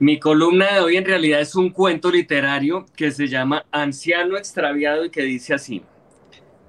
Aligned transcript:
mi 0.00 0.20
columna 0.20 0.74
de 0.74 0.80
hoy 0.80 0.96
en 0.96 1.04
realidad 1.04 1.40
es 1.40 1.56
un 1.56 1.70
cuento 1.70 2.10
literario 2.10 2.86
que 2.96 3.10
se 3.10 3.26
llama 3.26 3.66
Anciano 3.72 4.36
extraviado 4.36 5.04
y 5.04 5.10
que 5.10 5.22
dice 5.22 5.54
así. 5.54 5.82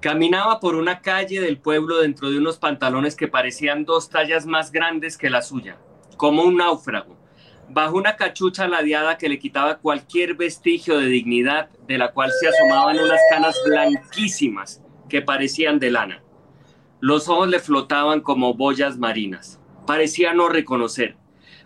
Caminaba 0.00 0.58
por 0.58 0.74
una 0.74 1.00
calle 1.00 1.40
del 1.40 1.58
pueblo 1.58 1.98
dentro 1.98 2.30
de 2.30 2.38
unos 2.38 2.58
pantalones 2.58 3.14
que 3.14 3.28
parecían 3.28 3.84
dos 3.84 4.10
tallas 4.10 4.46
más 4.46 4.72
grandes 4.72 5.16
que 5.16 5.30
la 5.30 5.42
suya, 5.42 5.78
como 6.16 6.42
un 6.42 6.56
náufrago, 6.56 7.16
bajo 7.68 7.96
una 7.96 8.16
cachucha 8.16 8.66
ladeada 8.66 9.16
que 9.16 9.28
le 9.28 9.38
quitaba 9.38 9.78
cualquier 9.78 10.34
vestigio 10.34 10.98
de 10.98 11.06
dignidad, 11.06 11.70
de 11.86 11.98
la 11.98 12.12
cual 12.12 12.32
se 12.40 12.48
asomaban 12.48 12.98
unas 12.98 13.20
canas 13.30 13.56
blanquísimas 13.64 14.82
que 15.08 15.22
parecían 15.22 15.78
de 15.78 15.90
lana. 15.90 16.22
Los 17.00 17.28
ojos 17.28 17.48
le 17.48 17.60
flotaban 17.60 18.20
como 18.20 18.54
boyas 18.54 18.98
marinas. 18.98 19.60
Parecía 19.86 20.34
no 20.34 20.48
reconocer. 20.48 21.16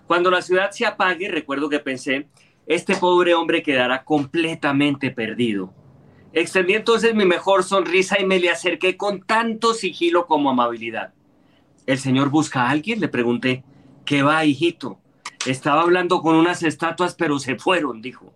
Cuando 0.07 0.31
la 0.31 0.43
ciudad 0.43 0.71
se 0.71 0.87
apague, 0.87 1.29
recuerdo 1.29 1.69
que 1.69 1.81
pensé, 1.81 2.29
este 2.67 2.95
pobre 2.97 3.35
hombre 3.35 3.63
quedará 3.63 4.05
completamente 4.05 5.11
perdido. 5.11 5.73
Extendí 6.33 6.75
entonces 6.75 7.15
mi 7.15 7.25
mejor 7.25 7.63
sonrisa 7.65 8.21
y 8.21 8.27
me 8.27 8.39
le 8.39 8.51
acerqué 8.51 8.97
con 8.97 9.23
tanto 9.23 9.75
sigilo 9.75 10.27
como 10.27 10.51
amabilidad. 10.51 11.15
¿El 11.87 11.99
señor 11.99 12.31
busca 12.31 12.63
a 12.63 12.71
alguien? 12.71 13.01
Le 13.01 13.09
pregunté. 13.09 13.65
¿Qué 14.05 14.23
va, 14.23 14.45
hijito? 14.45 14.99
Estaba 15.47 15.83
hablando 15.83 16.23
con 16.23 16.37
unas 16.37 16.63
estatuas, 16.63 17.15
pero 17.15 17.39
se 17.39 17.57
fueron, 17.57 18.03
dijo. 18.03 18.33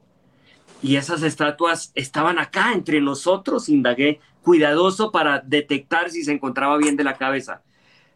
Y 0.82 0.96
esas 0.96 1.22
estatuas 1.22 1.90
estaban 1.94 2.38
acá 2.38 2.72
entre 2.72 3.00
nosotros, 3.00 3.68
indagué, 3.68 4.20
cuidadoso 4.42 5.12
para 5.12 5.40
detectar 5.40 6.10
si 6.10 6.24
se 6.24 6.32
encontraba 6.32 6.76
bien 6.76 6.96
de 6.96 7.04
la 7.04 7.14
cabeza. 7.14 7.62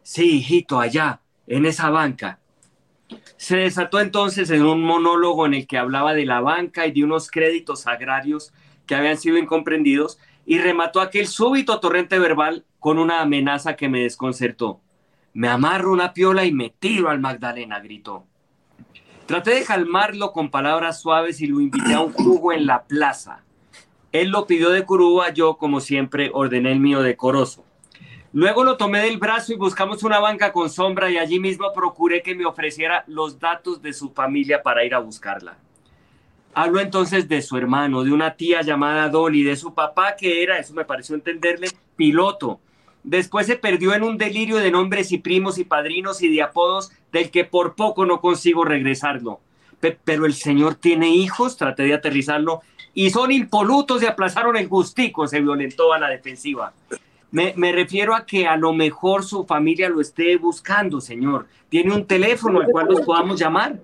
Sí, 0.01 0.37
hijito, 0.37 0.79
allá, 0.79 1.21
en 1.47 1.65
esa 1.65 1.89
banca. 1.89 2.39
Se 3.37 3.57
desató 3.57 3.99
entonces 3.99 4.49
en 4.49 4.63
un 4.63 4.81
monólogo 4.81 5.45
en 5.45 5.53
el 5.53 5.67
que 5.67 5.77
hablaba 5.77 6.13
de 6.13 6.25
la 6.25 6.41
banca 6.41 6.87
y 6.87 6.91
de 6.91 7.03
unos 7.03 7.29
créditos 7.29 7.87
agrarios 7.87 8.53
que 8.85 8.95
habían 8.95 9.17
sido 9.17 9.37
incomprendidos 9.37 10.19
y 10.45 10.59
remató 10.59 11.01
aquel 11.01 11.27
súbito 11.27 11.79
torrente 11.79 12.19
verbal 12.19 12.65
con 12.79 12.99
una 12.99 13.21
amenaza 13.21 13.75
que 13.75 13.89
me 13.89 14.01
desconcertó. 14.01 14.81
Me 15.33 15.47
amarro 15.47 15.91
una 15.91 16.13
piola 16.13 16.45
y 16.45 16.51
me 16.51 16.69
tiro 16.69 17.09
al 17.09 17.19
Magdalena, 17.19 17.79
gritó. 17.79 18.25
Traté 19.25 19.55
de 19.55 19.63
calmarlo 19.63 20.31
con 20.31 20.51
palabras 20.51 21.01
suaves 21.01 21.39
y 21.41 21.47
lo 21.47 21.61
invité 21.61 21.93
a 21.93 22.01
un 22.01 22.11
jugo 22.11 22.51
en 22.51 22.65
la 22.65 22.83
plaza. 22.83 23.42
Él 24.13 24.29
lo 24.29 24.47
pidió 24.47 24.69
de 24.69 24.85
curúa, 24.85 25.33
yo, 25.33 25.57
como 25.57 25.81
siempre, 25.81 26.31
ordené 26.33 26.71
el 26.71 26.79
mío 26.79 27.01
decoroso. 27.01 27.65
Luego 28.31 28.63
lo 28.63 28.77
tomé 28.77 28.99
del 28.99 29.17
brazo 29.17 29.51
y 29.51 29.57
buscamos 29.57 30.03
una 30.03 30.19
banca 30.19 30.53
con 30.53 30.69
sombra 30.69 31.11
y 31.11 31.17
allí 31.17 31.39
mismo 31.39 31.73
procuré 31.73 32.21
que 32.23 32.33
me 32.33 32.45
ofreciera 32.45 33.03
los 33.07 33.37
datos 33.37 33.81
de 33.81 33.91
su 33.91 34.11
familia 34.11 34.63
para 34.63 34.85
ir 34.85 34.95
a 34.95 34.99
buscarla. 34.99 35.57
Habló 36.53 36.79
entonces 36.79 37.27
de 37.27 37.41
su 37.41 37.57
hermano, 37.57 38.05
de 38.05 38.13
una 38.13 38.35
tía 38.35 38.61
llamada 38.61 39.09
Dolly, 39.09 39.43
de 39.43 39.57
su 39.57 39.73
papá 39.73 40.15
que 40.15 40.41
era, 40.41 40.57
eso 40.57 40.73
me 40.73 40.85
pareció 40.85 41.15
entenderle, 41.15 41.67
piloto, 41.97 42.61
Después 43.03 43.47
se 43.47 43.57
perdió 43.57 43.93
en 43.93 44.03
un 44.03 44.17
delirio 44.17 44.57
de 44.57 44.71
nombres 44.71 45.11
y 45.11 45.17
primos 45.17 45.57
y 45.57 45.65
padrinos 45.65 46.21
y 46.21 46.33
de 46.33 46.41
apodos 46.41 46.91
del 47.11 47.31
que 47.31 47.43
por 47.43 47.75
poco 47.75 48.05
no 48.05 48.21
consigo 48.21 48.63
regresarlo. 48.63 49.41
pero 50.05 50.25
el 50.25 50.33
señor 50.33 50.75
tiene 50.75 51.09
hijos, 51.09 51.57
traté 51.57 51.83
de 51.83 51.93
aterrizarlo, 51.93 52.61
y 52.93 53.09
son 53.09 53.31
impolutos 53.31 54.03
y 54.03 54.05
aplazaron 54.05 54.55
el 54.55 54.67
gustico, 54.67 55.27
se 55.27 55.41
violentó 55.41 55.93
a 55.93 55.99
la 55.99 56.09
defensiva. 56.09 56.73
Me, 57.31 57.71
refiero 57.71 58.13
a 58.13 58.27
que 58.27 58.45
a 58.45 58.55
lo 58.57 58.73
mejor 58.73 59.23
su 59.23 59.43
familia 59.43 59.89
lo 59.89 59.99
esté 60.01 60.37
buscando, 60.37 61.01
señor. 61.01 61.47
¿Tiene 61.67 61.91
un 61.91 62.05
teléfono 62.05 62.61
al 62.61 62.67
cual 62.67 62.87
los 62.87 63.01
podamos 63.01 63.39
llamar? 63.39 63.79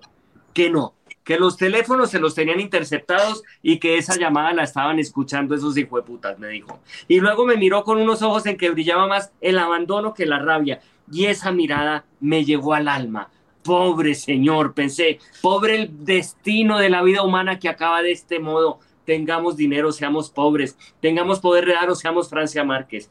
Que 0.54 0.70
no 0.70 0.94
que 1.30 1.38
los 1.38 1.58
teléfonos 1.58 2.10
se 2.10 2.18
los 2.18 2.34
tenían 2.34 2.60
interceptados 2.60 3.44
y 3.62 3.78
que 3.78 4.00
esa 4.00 4.18
llamada 4.18 4.52
la 4.52 4.64
estaban 4.64 4.98
escuchando 4.98 5.54
esos 5.54 5.78
hijueputas, 5.78 6.40
me 6.40 6.48
dijo. 6.48 6.80
Y 7.08 7.20
luego 7.20 7.46
me 7.46 7.56
miró 7.56 7.84
con 7.84 8.02
unos 8.02 8.24
ojos 8.24 8.48
en 8.48 8.58
que 8.58 8.72
brillaba 8.72 9.06
más 9.06 9.32
el 9.40 9.60
abandono 9.60 10.16
que 10.16 10.26
la 10.26 10.40
rabia. 10.40 10.82
Y 11.12 11.26
esa 11.26 11.52
mirada 11.52 12.04
me 12.20 12.46
llegó 12.46 12.74
al 12.74 12.88
alma. 12.88 13.30
Pobre 13.62 14.16
señor, 14.16 14.74
pensé, 14.74 15.20
pobre 15.40 15.76
el 15.76 16.04
destino 16.04 16.80
de 16.80 16.90
la 16.90 17.04
vida 17.04 17.22
humana 17.22 17.60
que 17.60 17.70
acaba 17.70 18.02
de 18.02 18.12
este 18.12 18.40
modo. 18.40 18.80
Tengamos 19.10 19.58
dinero, 19.58 19.92
seamos 19.92 20.30
pobres, 20.30 20.78
tengamos 21.02 21.40
poder 21.40 21.66
real 21.66 21.90
o 21.90 21.96
seamos 21.96 22.30
Francia 22.30 22.64
Márquez. 22.64 23.10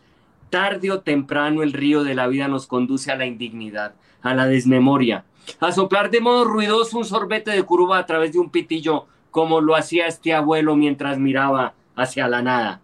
Tarde 0.49 0.93
o 0.93 1.01
temprano 1.01 1.65
el 1.65 1.73
río 1.73 2.05
de 2.05 2.15
la 2.15 2.29
vida 2.29 2.47
nos 2.47 2.69
conduce 2.69 3.11
a 3.11 3.17
la 3.17 3.27
indignidad, 3.27 3.97
a 4.23 4.33
la 4.33 4.47
desmemoria, 4.47 5.25
a 5.59 5.73
soplar 5.73 6.09
de 6.13 6.21
modo 6.21 6.45
ruidoso 6.45 6.99
un 6.99 7.05
sorbete 7.05 7.51
de 7.51 7.65
curuba 7.65 7.99
a 7.99 8.07
través 8.07 8.33
de 8.33 8.39
un 8.39 8.51
pitillo, 8.51 9.07
como 9.33 9.61
lo 9.61 9.75
hacía 9.75 10.07
este 10.07 10.33
abuelo 10.35 10.77
mientras 10.77 11.19
miraba 11.19 11.75
hacia 11.97 12.29
la 12.29 12.43
nada. 12.43 12.81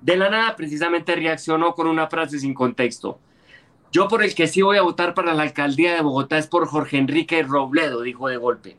De 0.00 0.16
la 0.16 0.30
nada 0.30 0.54
precisamente 0.54 1.16
reaccionó 1.16 1.74
con 1.74 1.88
una 1.88 2.06
frase 2.06 2.38
sin 2.38 2.54
contexto. 2.54 3.18
Yo 3.90 4.06
por 4.06 4.22
el 4.22 4.32
que 4.32 4.46
sí 4.46 4.62
voy 4.62 4.76
a 4.76 4.82
votar 4.82 5.14
para 5.14 5.34
la 5.34 5.42
alcaldía 5.42 5.96
de 5.96 6.02
Bogotá 6.02 6.38
es 6.38 6.46
por 6.46 6.68
Jorge 6.68 6.98
Enrique 6.98 7.42
Robledo, 7.42 8.02
dijo 8.02 8.28
de 8.28 8.36
golpe. 8.36 8.76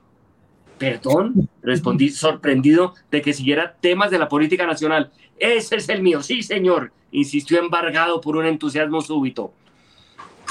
Perdón, 0.78 1.50
respondí 1.64 2.10
sorprendido 2.10 2.94
de 3.10 3.22
que 3.22 3.34
siguiera 3.34 3.76
temas 3.80 4.12
de 4.12 4.20
la 4.20 4.28
política 4.28 4.68
nacional. 4.68 5.12
Ese 5.38 5.78
es 5.78 5.90
el 5.90 6.02
mío, 6.02 6.22
sí 6.22 6.44
señor, 6.44 6.92
insistió 7.12 7.60
embargado 7.60 8.20
por 8.22 8.36
un 8.36 8.46
entusiasmo 8.46 9.02
súbito. 9.02 9.54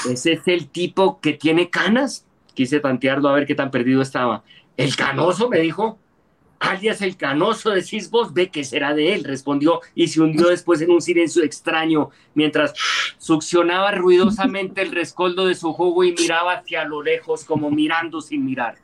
¿Ese 0.08 0.32
es 0.32 0.48
el 0.48 0.68
tipo 0.68 1.20
que 1.20 1.34
tiene 1.34 1.70
canas? 1.70 2.26
quise 2.54 2.80
tantearlo 2.80 3.28
a 3.28 3.34
ver 3.34 3.46
qué 3.46 3.54
tan 3.54 3.70
perdido 3.70 4.00
estaba. 4.00 4.44
El 4.76 4.96
canoso, 4.96 5.48
me 5.48 5.58
dijo. 5.58 5.98
Alias 6.60 7.02
el 7.02 7.16
canoso, 7.16 7.70
decís 7.70 8.08
vos, 8.08 8.32
ve 8.32 8.48
que 8.48 8.64
será 8.64 8.94
de 8.94 9.12
él, 9.12 9.24
respondió 9.24 9.80
y 9.94 10.08
se 10.08 10.22
hundió 10.22 10.48
después 10.48 10.80
en 10.80 10.92
un 10.92 11.02
silencio 11.02 11.42
extraño 11.42 12.08
mientras 12.32 12.72
succionaba 13.18 13.90
ruidosamente 13.90 14.80
el 14.80 14.92
rescoldo 14.92 15.46
de 15.46 15.56
su 15.56 15.74
jugo 15.74 16.04
y 16.04 16.12
miraba 16.12 16.54
hacia 16.54 16.84
lo 16.84 17.02
lejos 17.02 17.44
como 17.44 17.70
mirando 17.70 18.22
sin 18.22 18.46
mirar. 18.46 18.78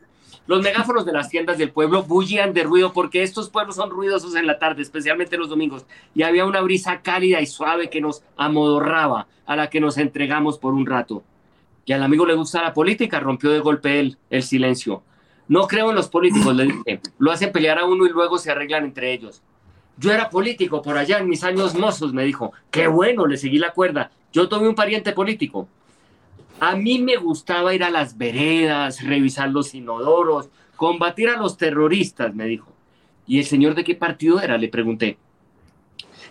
Los 0.50 0.62
megáfonos 0.62 1.06
de 1.06 1.12
las 1.12 1.28
tiendas 1.28 1.58
del 1.58 1.70
pueblo 1.70 2.02
bullían 2.02 2.52
de 2.52 2.64
ruido 2.64 2.92
porque 2.92 3.22
estos 3.22 3.48
pueblos 3.48 3.76
son 3.76 3.88
ruidosos 3.88 4.34
en 4.34 4.48
la 4.48 4.58
tarde, 4.58 4.82
especialmente 4.82 5.36
los 5.36 5.48
domingos, 5.48 5.86
y 6.12 6.24
había 6.24 6.44
una 6.44 6.60
brisa 6.60 7.02
cálida 7.02 7.40
y 7.40 7.46
suave 7.46 7.88
que 7.88 8.00
nos 8.00 8.24
amodorraba, 8.36 9.28
a 9.46 9.54
la 9.54 9.70
que 9.70 9.78
nos 9.78 9.96
entregamos 9.96 10.58
por 10.58 10.74
un 10.74 10.86
rato 10.86 11.22
y 11.84 11.92
al 11.92 12.02
amigo 12.02 12.26
le 12.26 12.34
gusta 12.34 12.62
la 12.62 12.74
política, 12.74 13.20
rompió 13.20 13.50
de 13.50 13.60
golpe 13.60 14.00
él 14.00 14.18
el 14.28 14.42
silencio. 14.42 15.02
No 15.46 15.68
creo 15.68 15.90
en 15.90 15.96
los 15.96 16.08
políticos, 16.08 16.54
le 16.54 16.64
dije. 16.64 17.00
Lo 17.18 17.30
hacen 17.30 17.52
pelear 17.52 17.78
a 17.78 17.84
uno 17.84 18.06
y 18.06 18.10
luego 18.10 18.36
se 18.38 18.50
arreglan 18.50 18.84
entre 18.84 19.12
ellos. 19.12 19.42
Yo 19.98 20.12
era 20.12 20.30
político 20.30 20.82
por 20.82 20.96
allá 20.96 21.18
en 21.18 21.28
mis 21.28 21.42
años 21.42 21.74
mozos, 21.74 22.12
me 22.12 22.24
dijo. 22.24 22.52
Qué 22.70 22.86
bueno, 22.86 23.26
le 23.26 23.36
seguí 23.36 23.58
la 23.58 23.72
cuerda. 23.72 24.10
Yo 24.32 24.48
tuve 24.48 24.68
un 24.68 24.74
pariente 24.74 25.12
político. 25.12 25.68
A 26.60 26.76
mí 26.76 26.98
me 26.98 27.16
gustaba 27.16 27.74
ir 27.74 27.82
a 27.82 27.90
las 27.90 28.18
veredas, 28.18 29.02
revisar 29.02 29.48
los 29.48 29.74
inodoros, 29.74 30.50
combatir 30.76 31.30
a 31.30 31.38
los 31.38 31.56
terroristas, 31.56 32.34
me 32.34 32.44
dijo. 32.44 32.70
¿Y 33.26 33.38
el 33.38 33.46
señor 33.46 33.74
de 33.74 33.82
qué 33.82 33.94
partido 33.94 34.40
era? 34.40 34.58
Le 34.58 34.68
pregunté. 34.68 35.16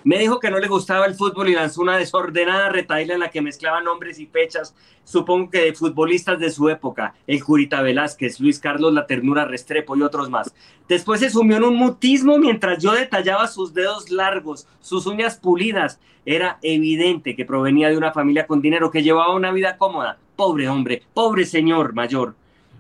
Me 0.06 0.18
dijo 0.18 0.40
que 0.40 0.50
no 0.50 0.60
le 0.60 0.70
gustaba 0.70 1.06
el 1.06 1.16
fútbol 1.16 1.50
y 1.50 1.56
lanzó 1.56 1.82
una 1.82 1.98
desordenada 1.98 2.70
retaila 2.70 3.16
en 3.16 3.20
la 3.20 3.30
que 3.30 3.42
mezclaba 3.42 3.82
nombres 3.82 4.18
y 4.20 4.28
fechas, 4.28 4.74
supongo 5.04 5.50
que 5.50 5.66
de 5.66 5.74
futbolistas 5.74 6.40
de 6.40 6.52
su 6.52 6.70
época, 6.70 7.16
el 7.28 7.42
Jurita 7.42 7.82
Velázquez, 7.82 8.40
Luis 8.40 8.60
Carlos 8.60 8.94
La 8.94 9.08
Ternura 9.08 9.44
Restrepo 9.44 9.98
y 9.98 10.02
otros 10.02 10.30
más. 10.30 10.54
Después 10.88 11.20
se 11.20 11.30
sumió 11.30 11.58
en 11.58 11.66
un 11.66 11.76
mutismo 11.76 12.38
mientras 12.38 12.82
yo 12.82 12.94
detallaba 12.94 13.48
sus 13.48 13.74
dedos 13.74 14.10
largos, 14.10 14.68
sus 14.80 15.06
uñas 15.06 15.38
pulidas. 15.38 16.00
Era 16.26 16.60
evidente 16.62 17.36
que 17.36 17.46
provenía 17.46 17.90
de 17.90 17.98
una 17.98 18.14
familia 18.14 18.48
con 18.48 18.62
dinero 18.62 18.92
que 18.92 19.04
llevaba 19.04 19.36
una 19.36 19.52
vida 19.52 19.78
cómoda. 19.78 20.18
Pobre 20.38 20.70
hombre, 20.70 21.04
pobre 21.14 21.46
señor 21.46 21.94
mayor. 21.94 22.36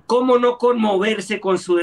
¿Cómo 0.06 0.40
no 0.40 0.58
conmoverse 0.58 1.42
con 1.42 1.58
su 1.58 1.80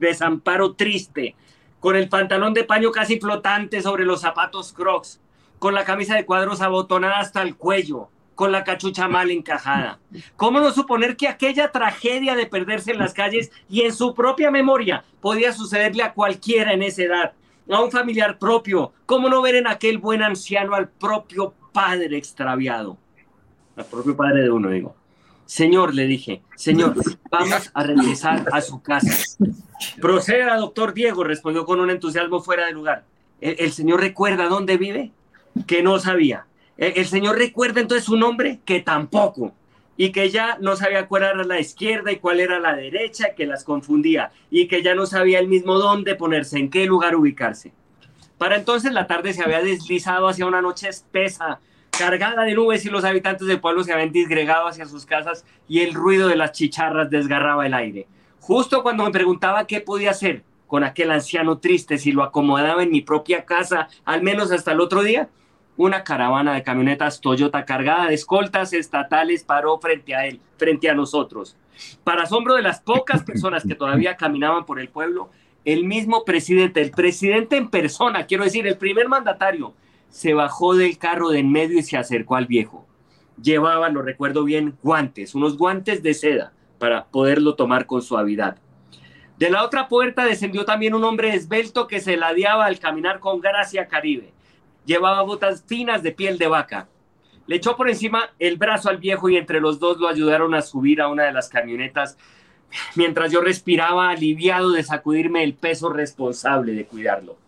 desamparo 0.00 0.72
triste? 0.74 1.36
Con 1.84 1.96
el 1.96 2.08
pantalón 2.08 2.54
de 2.54 2.64
paño 2.64 2.90
casi 2.92 3.20
flotante 3.20 3.82
sobre 3.82 4.06
los 4.06 4.22
zapatos 4.22 4.72
crocs, 4.72 5.20
con 5.58 5.74
la 5.74 5.84
camisa 5.84 6.14
de 6.14 6.24
cuadros 6.24 6.62
abotonada 6.62 7.18
hasta 7.18 7.42
el 7.42 7.56
cuello. 7.56 8.08
con 8.34 8.52
la 8.52 8.64
cachucha 8.64 9.06
mal 9.06 9.30
encajada? 9.30 10.00
¿Cómo 10.34 10.60
no 10.60 10.72
suponer 10.72 11.14
que 11.14 11.28
aquella 11.28 11.70
tragedia 11.70 12.34
de 12.34 12.46
perderse 12.46 12.92
en 12.92 12.98
las 12.98 13.12
calles 13.12 13.52
y 13.68 13.82
en 13.82 13.92
su 13.92 14.14
propia 14.14 14.50
memoria 14.50 15.04
podía 15.20 15.52
sucederle 15.52 16.02
a 16.02 16.14
cualquiera 16.14 16.72
en 16.72 16.82
esa 16.82 17.02
edad? 17.02 17.32
A 17.70 17.80
un 17.80 17.90
familiar 17.90 18.38
propio. 18.38 18.94
¿Cómo 19.04 19.28
no 19.28 19.42
ver 19.42 19.56
en 19.56 19.66
aquel 19.66 19.98
buen 19.98 20.22
anciano 20.22 20.74
al 20.74 20.88
propio 20.88 21.52
padre 21.74 22.16
extraviado? 22.16 22.96
Al 23.76 23.84
propio 23.84 24.16
padre 24.16 24.40
de 24.40 24.50
uno, 24.50 24.70
digo. 24.70 24.96
Señor, 25.46 25.94
le 25.94 26.06
dije, 26.06 26.42
señor, 26.56 26.94
vamos 27.30 27.70
a 27.74 27.82
regresar 27.82 28.46
a 28.52 28.60
su 28.60 28.82
casa. 28.82 29.36
Proceda, 30.00 30.56
doctor 30.56 30.94
Diego, 30.94 31.24
respondió 31.24 31.64
con 31.64 31.80
un 31.80 31.90
entusiasmo 31.90 32.40
fuera 32.40 32.66
de 32.66 32.72
lugar. 32.72 33.04
¿El, 33.40 33.72
señor 33.72 34.00
recuerda 34.00 34.48
dónde 34.48 34.78
vive? 34.78 35.10
Que 35.66 35.82
no 35.82 35.98
sabía. 35.98 36.46
¿El, 36.78 37.04
señor 37.06 37.36
recuerda 37.36 37.80
entonces 37.80 38.06
su 38.06 38.16
nombre? 38.16 38.60
Que 38.64 38.80
tampoco. 38.80 39.52
Y 39.96 40.10
que 40.10 40.30
ya 40.30 40.56
no 40.60 40.76
sabía 40.76 41.06
cuál 41.06 41.24
era 41.24 41.44
la 41.44 41.60
izquierda 41.60 42.10
y 42.10 42.16
cuál 42.16 42.40
era 42.40 42.58
la 42.58 42.74
derecha, 42.74 43.34
que 43.36 43.46
las 43.46 43.62
confundía. 43.62 44.32
Y 44.50 44.66
que 44.66 44.82
ya 44.82 44.94
no 44.94 45.06
sabía 45.06 45.38
el 45.38 45.48
mismo 45.48 45.78
dónde 45.78 46.14
ponerse, 46.14 46.58
en 46.58 46.70
qué 46.70 46.86
lugar 46.86 47.14
ubicarse. 47.16 47.72
Para 48.38 48.56
entonces 48.56 48.92
la 48.92 49.06
tarde 49.06 49.32
se 49.32 49.42
había 49.42 49.60
deslizado 49.60 50.26
hacia 50.26 50.46
una 50.46 50.62
noche 50.62 50.88
espesa, 50.88 51.60
cargada 51.98 52.44
de 52.44 52.54
nubes 52.54 52.84
y 52.84 52.90
los 52.90 53.04
habitantes 53.04 53.46
del 53.46 53.60
pueblo 53.60 53.84
se 53.84 53.92
habían 53.92 54.12
disgregado 54.12 54.66
hacia 54.66 54.86
sus 54.86 55.06
casas 55.06 55.44
y 55.68 55.80
el 55.80 55.94
ruido 55.94 56.28
de 56.28 56.36
las 56.36 56.52
chicharras 56.52 57.10
desgarraba 57.10 57.66
el 57.66 57.74
aire. 57.74 58.06
Justo 58.40 58.82
cuando 58.82 59.04
me 59.04 59.10
preguntaba 59.10 59.66
qué 59.66 59.80
podía 59.80 60.10
hacer 60.10 60.42
con 60.66 60.84
aquel 60.84 61.10
anciano 61.10 61.58
triste 61.58 61.98
si 61.98 62.12
lo 62.12 62.22
acomodaba 62.22 62.82
en 62.82 62.90
mi 62.90 63.00
propia 63.00 63.44
casa, 63.44 63.88
al 64.04 64.22
menos 64.22 64.50
hasta 64.50 64.72
el 64.72 64.80
otro 64.80 65.02
día, 65.02 65.28
una 65.76 66.04
caravana 66.04 66.54
de 66.54 66.62
camionetas 66.62 67.20
Toyota 67.20 67.64
cargada 67.64 68.08
de 68.08 68.14
escoltas 68.14 68.72
estatales 68.72 69.44
paró 69.44 69.78
frente 69.78 70.14
a 70.14 70.26
él, 70.26 70.40
frente 70.56 70.88
a 70.88 70.94
nosotros. 70.94 71.56
Para 72.04 72.24
asombro 72.24 72.54
de 72.54 72.62
las 72.62 72.80
pocas 72.80 73.22
personas 73.24 73.64
que 73.66 73.74
todavía 73.74 74.16
caminaban 74.16 74.64
por 74.64 74.78
el 74.78 74.88
pueblo, 74.88 75.30
el 75.64 75.84
mismo 75.84 76.24
presidente, 76.24 76.80
el 76.80 76.90
presidente 76.90 77.56
en 77.56 77.70
persona, 77.70 78.26
quiero 78.26 78.44
decir, 78.44 78.66
el 78.66 78.76
primer 78.76 79.08
mandatario, 79.08 79.74
se 80.14 80.32
bajó 80.32 80.76
del 80.76 80.96
carro 80.96 81.30
de 81.30 81.40
en 81.40 81.50
medio 81.50 81.76
y 81.76 81.82
se 81.82 81.96
acercó 81.96 82.36
al 82.36 82.46
viejo. 82.46 82.86
Llevaba, 83.42 83.88
lo 83.88 84.00
recuerdo 84.00 84.44
bien, 84.44 84.78
guantes, 84.80 85.34
unos 85.34 85.58
guantes 85.58 86.04
de 86.04 86.14
seda 86.14 86.52
para 86.78 87.06
poderlo 87.06 87.56
tomar 87.56 87.86
con 87.86 88.00
suavidad. 88.00 88.58
De 89.38 89.50
la 89.50 89.64
otra 89.64 89.88
puerta 89.88 90.24
descendió 90.24 90.64
también 90.64 90.94
un 90.94 91.02
hombre 91.02 91.34
esbelto 91.34 91.88
que 91.88 91.98
se 91.98 92.16
ladeaba 92.16 92.66
al 92.66 92.78
caminar 92.78 93.18
con 93.18 93.40
gracia 93.40 93.88
caribe. 93.88 94.32
Llevaba 94.86 95.22
botas 95.22 95.64
finas 95.66 96.04
de 96.04 96.12
piel 96.12 96.38
de 96.38 96.46
vaca. 96.46 96.86
Le 97.48 97.56
echó 97.56 97.76
por 97.76 97.88
encima 97.88 98.30
el 98.38 98.56
brazo 98.56 98.90
al 98.90 98.98
viejo 98.98 99.28
y 99.28 99.36
entre 99.36 99.60
los 99.60 99.80
dos 99.80 99.98
lo 99.98 100.06
ayudaron 100.06 100.54
a 100.54 100.62
subir 100.62 101.00
a 101.00 101.08
una 101.08 101.24
de 101.24 101.32
las 101.32 101.48
camionetas 101.48 102.16
mientras 102.94 103.32
yo 103.32 103.40
respiraba 103.40 104.10
aliviado 104.10 104.70
de 104.70 104.84
sacudirme 104.84 105.42
el 105.42 105.54
peso 105.54 105.88
responsable 105.88 106.72
de 106.72 106.86
cuidarlo. 106.86 107.43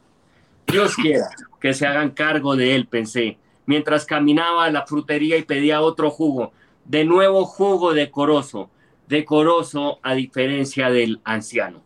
Dios 0.66 0.96
quiera 0.96 1.28
que 1.60 1.74
se 1.74 1.86
hagan 1.86 2.10
cargo 2.10 2.56
de 2.56 2.74
él, 2.74 2.86
pensé, 2.86 3.38
mientras 3.66 4.04
caminaba 4.04 4.64
a 4.64 4.70
la 4.70 4.86
frutería 4.86 5.36
y 5.36 5.42
pedía 5.42 5.80
otro 5.80 6.10
jugo. 6.10 6.52
De 6.84 7.04
nuevo 7.04 7.44
jugo 7.44 7.94
decoroso, 7.94 8.70
decoroso 9.08 9.98
a 10.02 10.14
diferencia 10.14 10.90
del 10.90 11.20
anciano. 11.24 11.85